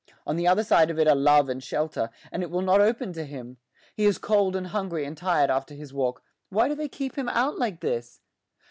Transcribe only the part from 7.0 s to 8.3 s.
him out like this?